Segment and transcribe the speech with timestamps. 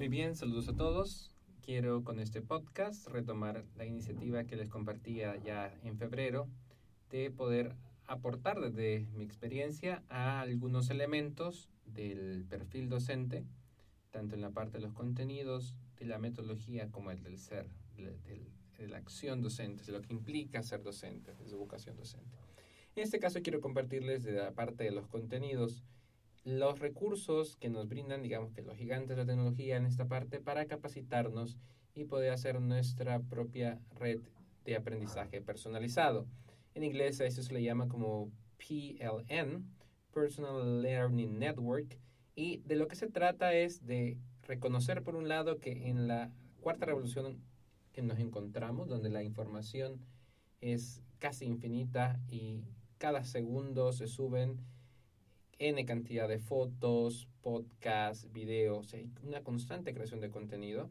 [0.00, 1.30] Muy bien, saludos a todos.
[1.60, 6.48] Quiero con este podcast retomar la iniciativa que les compartía ya en febrero
[7.10, 7.76] de poder
[8.06, 13.44] aportar desde mi experiencia a algunos elementos del perfil docente,
[14.10, 18.88] tanto en la parte de los contenidos, de la metodología como el del ser, de
[18.88, 22.38] la acción docente, de lo que implica ser docente, de su vocación docente.
[22.96, 25.84] En este caso quiero compartirles de la parte de los contenidos
[26.44, 30.40] los recursos que nos brindan, digamos que los gigantes de la tecnología en esta parte
[30.40, 31.58] para capacitarnos
[31.94, 34.20] y poder hacer nuestra propia red
[34.64, 36.26] de aprendizaje personalizado.
[36.74, 39.64] En inglés a eso se le llama como PLN,
[40.12, 41.98] Personal Learning Network,
[42.34, 46.32] y de lo que se trata es de reconocer por un lado que en la
[46.60, 47.38] cuarta revolución
[47.92, 50.00] que nos encontramos, donde la información
[50.60, 52.62] es casi infinita y
[52.98, 54.60] cada segundo se suben
[55.60, 60.88] N cantidad de fotos, podcasts, videos, una constante creación de contenido.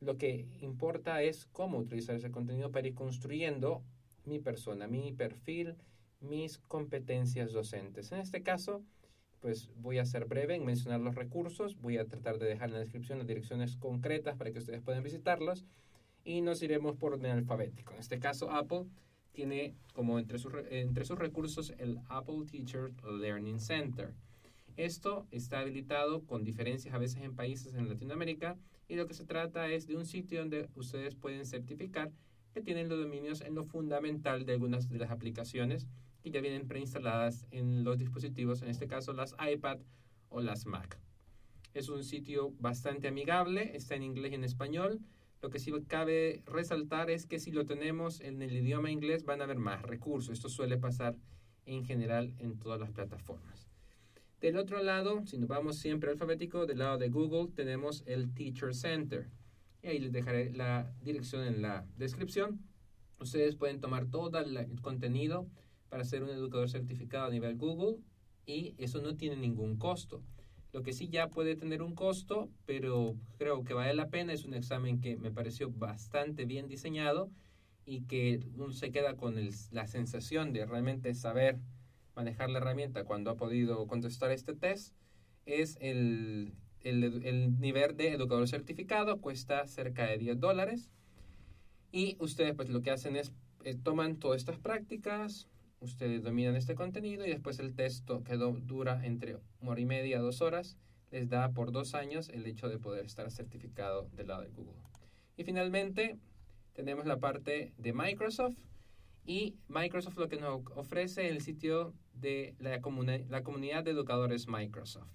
[0.00, 3.80] Lo que importa es cómo utilizar ese contenido para ir construyendo
[4.24, 5.76] mi persona, mi perfil,
[6.20, 8.10] mis competencias docentes.
[8.10, 8.82] En este caso,
[9.38, 12.74] pues voy a ser breve en mencionar los recursos, voy a tratar de dejar en
[12.74, 15.64] la descripción las direcciones concretas para que ustedes puedan visitarlos
[16.24, 17.92] y nos iremos por orden alfabético.
[17.92, 18.86] En este caso, Apple
[19.32, 24.14] tiene como entre sus, entre sus recursos el Apple Teacher Learning Center.
[24.76, 28.56] Esto está habilitado con diferencias a veces en países en Latinoamérica
[28.88, 32.10] y lo que se trata es de un sitio donde ustedes pueden certificar
[32.54, 35.86] que tienen los dominios en lo fundamental de algunas de las aplicaciones
[36.22, 39.78] que ya vienen preinstaladas en los dispositivos, en este caso las iPad
[40.28, 40.98] o las Mac.
[41.74, 45.00] Es un sitio bastante amigable, está en inglés y en español.
[45.42, 49.40] Lo que sí cabe resaltar es que si lo tenemos en el idioma inglés van
[49.40, 50.32] a haber más recursos.
[50.32, 51.16] Esto suele pasar
[51.66, 53.68] en general en todas las plataformas.
[54.40, 58.72] Del otro lado, si nos vamos siempre alfabético, del lado de Google tenemos el Teacher
[58.72, 59.28] Center.
[59.82, 62.60] Y ahí les dejaré la dirección en la descripción.
[63.18, 65.48] Ustedes pueden tomar todo el contenido
[65.88, 67.98] para ser un educador certificado a nivel Google
[68.46, 70.22] y eso no tiene ningún costo.
[70.72, 74.44] Lo que sí ya puede tener un costo, pero creo que vale la pena, es
[74.44, 77.30] un examen que me pareció bastante bien diseñado
[77.84, 79.36] y que uno se queda con
[79.70, 81.58] la sensación de realmente saber
[82.14, 84.94] manejar la herramienta cuando ha podido contestar este test,
[85.44, 90.90] es el, el, nivel de educador certificado, cuesta cerca de 10 dólares.
[91.90, 93.32] Y ustedes pues lo que hacen es
[93.64, 95.48] eh, toman todas estas prácticas,
[95.82, 100.18] ustedes dominan este contenido y después el texto que dura entre una hora y media
[100.18, 100.78] a dos horas
[101.10, 104.80] les da por dos años el hecho de poder estar certificado del lado de Google.
[105.36, 106.18] Y finalmente
[106.72, 108.56] tenemos la parte de Microsoft
[109.24, 112.80] y Microsoft lo que nos ofrece el sitio de la,
[113.28, 115.10] la comunidad de educadores Microsoft.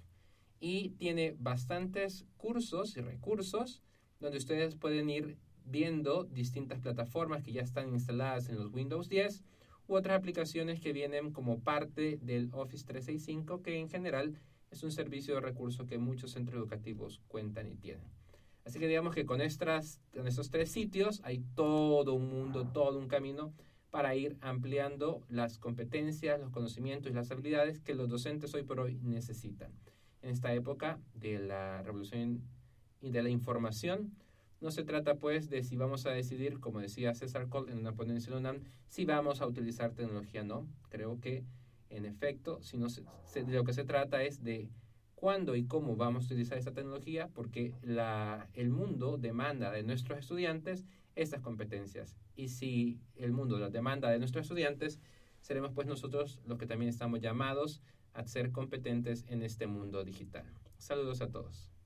[0.59, 3.83] Y tiene bastantes cursos y recursos
[4.19, 9.43] donde ustedes pueden ir viendo distintas plataformas que ya están instaladas en los Windows 10
[9.87, 14.37] u otras aplicaciones que vienen como parte del Office 365, que en general
[14.71, 18.05] es un servicio de recursos que muchos centros educativos cuentan y tienen.
[18.65, 22.99] Así que digamos que con, estas, con estos tres sitios hay todo un mundo, todo
[22.99, 23.53] un camino
[23.89, 28.81] para ir ampliando las competencias, los conocimientos y las habilidades que los docentes hoy por
[28.81, 29.71] hoy necesitan.
[30.21, 32.41] En esta época de la revolución
[32.99, 34.11] y de la información,
[34.59, 37.93] no se trata pues de si vamos a decidir, como decía César Cole en una
[37.93, 40.67] ponencia de UNAM, si vamos a utilizar tecnología o no.
[40.89, 41.43] Creo que
[41.89, 44.69] en efecto, si no de lo que se trata es de
[45.15, 50.19] cuándo y cómo vamos a utilizar esa tecnología, porque la, el mundo demanda de nuestros
[50.19, 50.85] estudiantes
[51.15, 52.15] estas competencias.
[52.35, 54.99] Y si el mundo las demanda de nuestros estudiantes,
[55.41, 57.81] seremos pues nosotros los que también estamos llamados
[58.13, 60.45] a ser competentes en este mundo digital.
[60.77, 61.76] Saludos a todos.